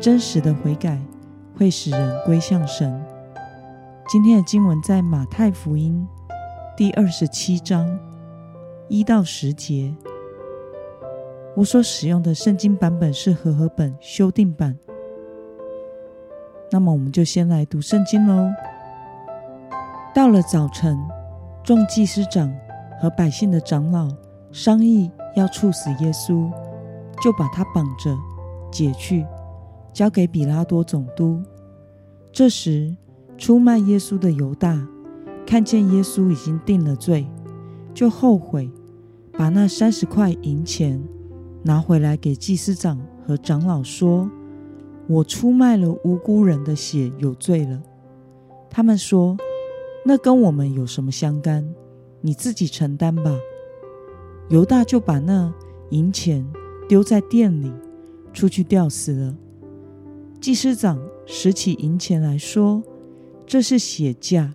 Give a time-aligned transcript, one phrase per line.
[0.00, 1.00] 真实的悔改
[1.56, 3.02] 会使人归向神。
[4.08, 6.06] 今天的经文在马太福音
[6.76, 7.98] 第二十七章
[8.88, 9.92] 一到十节。
[11.56, 14.78] 我所使用的圣经版本是和合本修订版。
[16.70, 18.50] 那么，我们就先来读圣经喽。
[20.14, 20.98] 到了早晨，
[21.64, 22.54] 众祭司长
[23.00, 24.08] 和百姓的长老
[24.52, 26.50] 商议要处死耶稣，
[27.22, 28.14] 就把他绑着
[28.70, 29.26] 解去。
[29.96, 31.42] 交给比拉多总督。
[32.30, 32.94] 这时，
[33.38, 34.86] 出卖耶稣的犹大
[35.46, 37.26] 看见耶稣已经定了罪，
[37.94, 38.70] 就后悔，
[39.32, 41.02] 把那三十块银钱
[41.62, 44.30] 拿回来给祭司长和长老说
[45.08, 47.82] ：“我出卖了无辜人的血，有罪了。”
[48.68, 49.34] 他们说
[50.04, 51.66] ：“那跟我们有什么相干？
[52.20, 53.34] 你自己承担吧。”
[54.50, 55.50] 犹大就把那
[55.88, 56.46] 银钱
[56.86, 57.72] 丢在店里，
[58.34, 59.34] 出去吊死了。
[60.40, 62.82] 祭司长拾起银钱来说
[63.46, 64.54] ：“这是血价，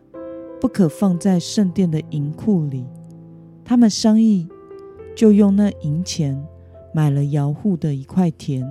[0.59, 2.85] 不可放在圣殿的银库里。”
[3.65, 4.47] 他们商议，
[5.15, 6.41] 就用那银钱
[6.93, 8.65] 买了窑户的一块田，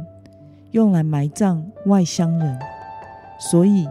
[0.70, 2.58] 用来埋葬外乡人。
[3.38, 3.86] 所以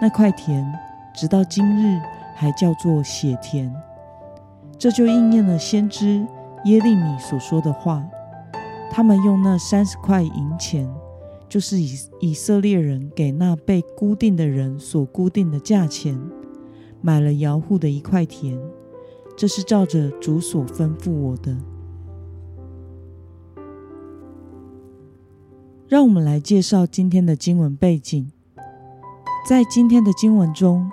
[0.00, 0.66] 那块田
[1.14, 1.98] 直到今日
[2.34, 3.72] 还叫做血田。
[4.78, 6.26] 这就应验了先知
[6.64, 8.04] 耶利米所说的话：
[8.90, 10.86] 他们用那三十块银钱。
[11.48, 16.20] 就是以以色列人给那被固定的人所固定的价钱，
[17.00, 18.60] 买了摇户的一块田，
[19.36, 21.56] 这是照着主所吩咐我的。
[25.88, 28.32] 让我们来介绍今天的经文背景。
[29.48, 30.90] 在今天的经文中，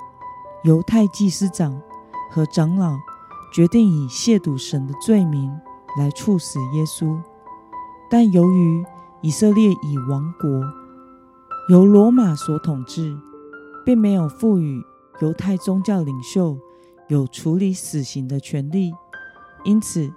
[0.63, 1.81] 犹太祭司长
[2.29, 2.95] 和长老
[3.51, 5.51] 决定以亵渎神的罪名
[5.97, 7.19] 来处死耶稣，
[8.07, 8.85] 但由于
[9.23, 10.49] 以色列以亡国，
[11.69, 13.17] 由罗马所统治，
[13.85, 14.83] 并没有赋予
[15.21, 16.57] 犹太宗教领袖
[17.07, 18.93] 有处理死刑的权利，
[19.63, 20.11] 因此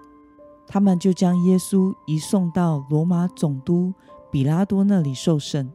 [0.67, 3.95] 他们就将耶稣移送到罗马总督
[4.29, 5.71] 比拉多那里受审。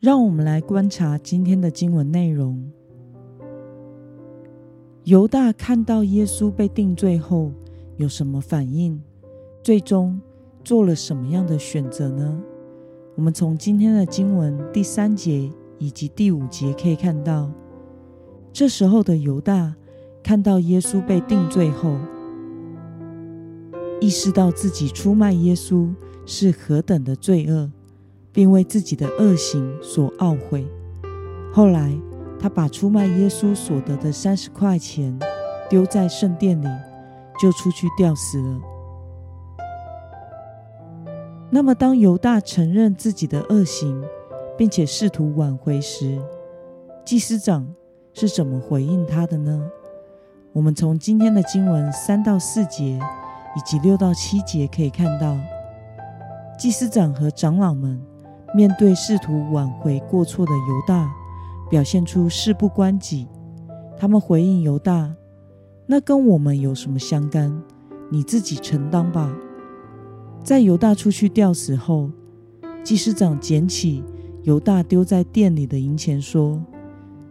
[0.00, 2.70] 让我们来观察今天的经文内容。
[5.04, 7.50] 犹大看到耶稣被定罪后
[7.96, 9.02] 有什么反应？
[9.62, 10.20] 最终。
[10.68, 12.38] 做了什么样的选择呢？
[13.14, 17.50] 我们从今天的经文第三节以及第五节可以看到，
[18.52, 19.74] 这时候的犹大
[20.22, 21.96] 看到耶稣被定罪后，
[23.98, 25.88] 意识到自己出卖耶稣
[26.26, 27.72] 是何等的罪恶，
[28.30, 30.66] 并为自己的恶行所懊悔。
[31.50, 31.98] 后来，
[32.38, 35.18] 他把出卖耶稣所得的三十块钱
[35.70, 36.68] 丢在圣殿里，
[37.40, 38.60] 就出去吊死了。
[41.50, 44.04] 那么，当犹大承认自己的恶行，
[44.56, 46.20] 并且试图挽回时，
[47.04, 47.66] 祭司长
[48.12, 49.70] 是怎么回应他的呢？
[50.52, 53.00] 我们从今天的经文三到四节
[53.56, 55.36] 以及六到七节可以看到，
[56.58, 57.98] 祭司长和长老们
[58.54, 61.10] 面对试图挽回过错的犹大，
[61.70, 63.26] 表现出事不关己。
[63.96, 65.14] 他们回应犹大
[65.86, 67.62] ：“那跟我们有什么相干？
[68.10, 69.34] 你自己承担吧。”
[70.42, 72.10] 在犹大出去吊死后，
[72.82, 74.02] 祭司长捡起
[74.44, 76.62] 犹大丢在店里的银钱，说：“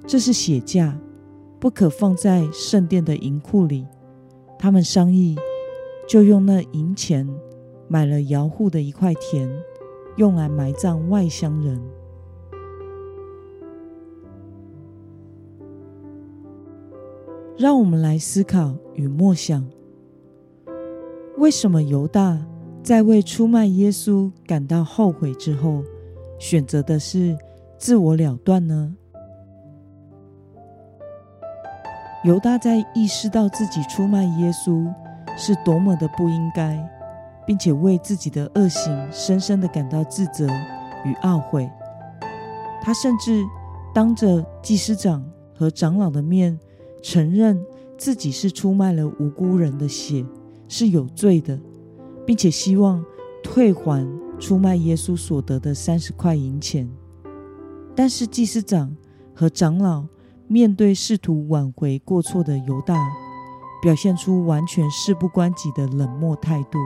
[0.06, 0.96] 这是血价，
[1.60, 3.88] 不可放在圣殿的银库里。”
[4.60, 5.36] 他们商议，
[6.08, 7.28] 就用那银钱
[7.88, 9.50] 买了窑户的一块田，
[10.18, 11.82] 用来埋葬外乡人。
[17.58, 19.68] 让我们来思考与默想：
[21.38, 22.38] 为什么犹大？
[22.88, 25.84] 在为出卖耶稣感到后悔之后，
[26.40, 27.38] 选择的是
[27.78, 28.96] 自我了断呢？
[32.24, 34.90] 犹大在意识到自己出卖耶稣
[35.36, 36.82] 是多么的不应该，
[37.46, 40.48] 并且为自己的恶行深深的感到自责
[41.04, 41.70] 与懊悔。
[42.82, 43.44] 他甚至
[43.94, 46.58] 当着祭司长和长老的面
[47.04, 47.62] 承认
[47.98, 50.26] 自己是出卖了无辜人的血，
[50.70, 51.60] 是有罪的。
[52.28, 53.04] 并且希望
[53.42, 54.06] 退还
[54.38, 56.88] 出卖耶稣所得的三十块银钱。
[57.96, 58.96] 但是祭司长
[59.34, 60.06] 和长老
[60.48, 62.96] 面对试图挽回过错的犹大，
[63.82, 66.78] 表现出完全事不关己的冷漠态度，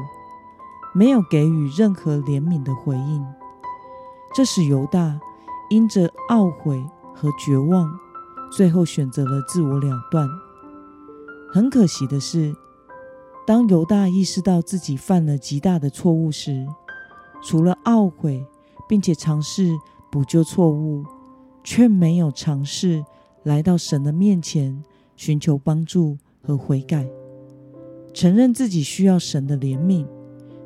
[0.93, 3.25] 没有给予任何怜悯的回应。
[4.33, 5.19] 这使犹大
[5.69, 6.81] 因着懊悔
[7.13, 7.91] 和绝望，
[8.51, 10.27] 最后选择了自我了断。
[11.51, 12.55] 很可惜的是，
[13.45, 16.65] 当犹大意识到自己犯了极大的错误时，
[17.43, 18.45] 除了懊悔，
[18.87, 19.71] 并且尝试。
[20.11, 21.05] 补救错误，
[21.63, 23.01] 却没有尝试
[23.43, 24.83] 来到神的面前
[25.15, 27.09] 寻求帮助和悔改，
[28.13, 30.05] 承认自己需要神的怜悯，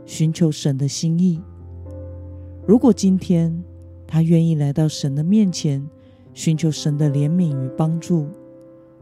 [0.03, 1.39] 寻求神的心意。
[2.65, 3.63] 如果今天
[4.07, 5.87] 他愿意来到神的面前
[6.33, 8.27] 寻求神的怜悯与帮助，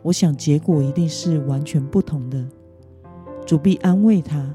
[0.01, 2.45] 我想结果一定是完全不同的。
[3.45, 4.53] 主必安慰他，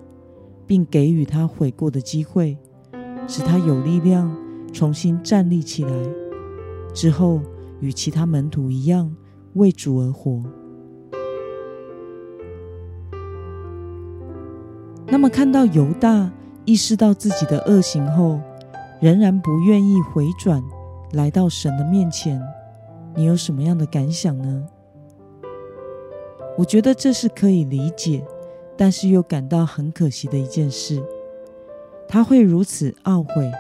[0.67, 2.59] 并给予他悔过的机会，
[3.27, 4.37] 使他有力量。
[4.71, 5.91] 重新站立起来
[6.93, 7.41] 之后，
[7.81, 9.17] 与其他门徒一样
[9.55, 10.45] 为主而活。
[15.07, 16.31] 那么，看到犹大
[16.67, 18.39] 意识到自己的恶行后，
[19.01, 20.63] 仍然不愿意回转
[21.13, 22.39] 来到神的面前，
[23.17, 24.67] 你有什么样的感想呢？
[26.59, 28.23] 我觉得这是可以理解，
[28.79, 31.05] 但是又感到很可惜的一件事。
[32.09, 33.53] 他会如此懊悔。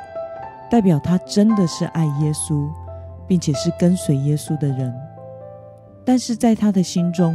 [0.70, 2.69] 代表他真的是爱耶稣，
[3.26, 4.94] 并且是跟随耶稣的人，
[6.05, 7.35] 但是在他的心中，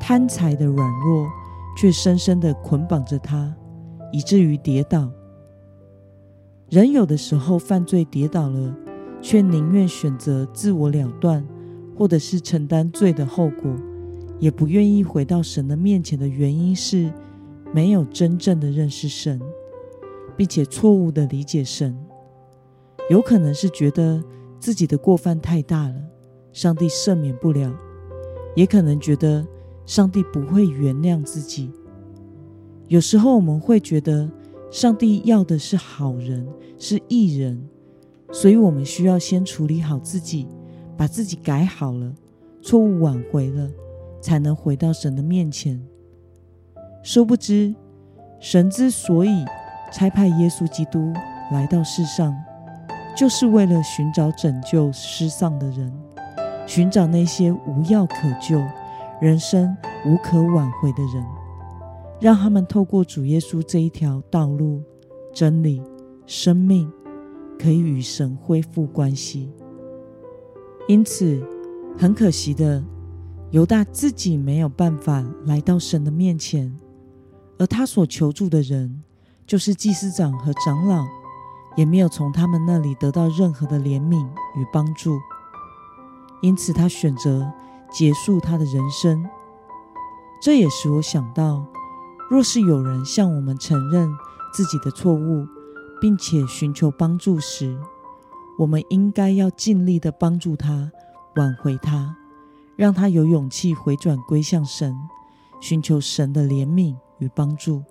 [0.00, 1.28] 贪财的软弱
[1.78, 3.54] 却深深的捆绑着他，
[4.10, 5.08] 以至于跌倒。
[6.70, 8.74] 人有的时候犯罪跌倒了，
[9.22, 11.46] 却宁愿选择自我了断，
[11.96, 13.72] 或者是承担罪的后果，
[14.40, 17.12] 也不愿意回到神的面前的原因是，
[17.72, 19.40] 没有真正的认识神，
[20.36, 21.96] 并且错误的理解神。
[23.10, 24.22] 有可能是觉得
[24.58, 25.94] 自己的过犯太大了，
[26.52, 27.70] 上帝赦免不了；
[28.56, 29.46] 也可能觉得
[29.84, 31.70] 上帝不会原谅自己。
[32.88, 34.28] 有时候我们会觉得
[34.70, 36.46] 上帝要的是好人，
[36.78, 37.68] 是义人，
[38.32, 40.46] 所以我们需要先处理好自己，
[40.96, 42.14] 把自己改好了，
[42.62, 43.70] 错误挽回了，
[44.20, 45.80] 才能回到神的面前。
[47.02, 47.74] 殊不知，
[48.38, 49.44] 神之所以
[49.92, 51.12] 差派耶稣基督
[51.50, 52.34] 来到世上。
[53.16, 55.92] 就是为了寻找拯救失丧的人，
[56.64, 58.56] 寻找那些无药可救、
[59.20, 59.76] 人生
[60.06, 61.22] 无可挽回的人，
[62.20, 64.80] 让他们透过主耶稣这一条道路、
[65.34, 65.82] 真理、
[66.24, 66.90] 生命，
[67.58, 69.52] 可以与神恢复关系。
[70.86, 71.44] 因此，
[71.98, 72.82] 很可惜的，
[73.50, 76.74] 犹大自己没有办法来到神的面前，
[77.58, 79.02] 而他所求助的人，
[79.46, 81.04] 就是祭司长和长老。
[81.76, 84.26] 也没有从他们那里得到任何的怜悯
[84.56, 85.16] 与帮助，
[86.42, 87.48] 因此他选择
[87.92, 89.24] 结束他的人生。
[90.42, 91.64] 这也使我想到，
[92.28, 94.10] 若是有人向我们承认
[94.52, 95.46] 自己的错误，
[96.00, 97.78] 并且寻求帮助时，
[98.58, 100.90] 我们应该要尽力的帮助他，
[101.36, 102.16] 挽回他，
[102.80, 104.96] 让他有勇气回转归向神，
[105.60, 107.82] 寻求神的怜悯与帮助。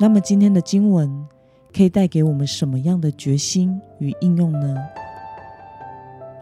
[0.00, 1.24] 那么今天的经文
[1.72, 4.74] 可以带给我们什么样的决心与应用呢？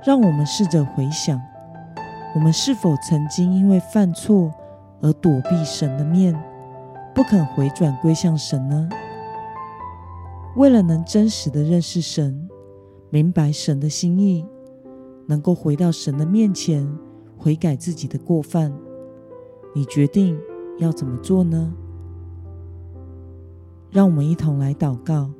[0.03, 1.39] 让我们试着回想，
[2.35, 4.51] 我们是否曾经因为犯错
[5.03, 6.35] 而躲避神的面，
[7.15, 8.89] 不肯回转归向神呢？
[10.57, 12.49] 为了能真实的认识神，
[13.11, 14.47] 明白神的心意，
[15.27, 16.91] 能够回到神的面前
[17.37, 18.73] 悔改自己的过犯，
[19.75, 20.39] 你决定
[20.79, 21.73] 要怎么做呢？
[23.91, 25.31] 让我们一同来祷告，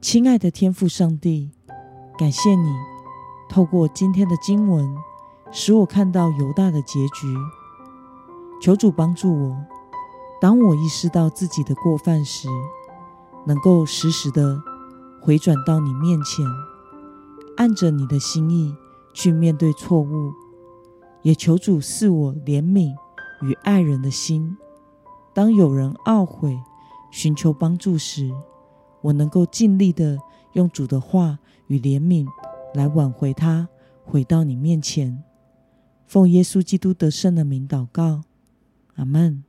[0.00, 1.50] 亲爱的天父上帝，
[2.18, 2.68] 感谢你
[3.48, 4.86] 透过今天的经文，
[5.50, 7.34] 使我看到犹大的结局。
[8.60, 9.56] 求主帮助我，
[10.40, 12.48] 当我意识到自己的过犯时，
[13.46, 14.60] 能够时时的
[15.22, 16.44] 回转到你面前，
[17.58, 18.74] 按着你的心意
[19.12, 20.32] 去面对错误。
[21.22, 22.94] 也求主赐我怜悯
[23.42, 24.56] 与爱人的心。
[25.34, 26.56] 当有人懊悔、
[27.10, 28.32] 寻求帮助时，
[29.02, 30.16] 我能够尽力的
[30.52, 32.26] 用主的话与怜悯
[32.72, 33.68] 来挽回他，
[34.04, 35.22] 回到你面前。
[36.06, 38.22] 奉耶稣基督得胜的名祷告，
[38.94, 39.47] 阿门。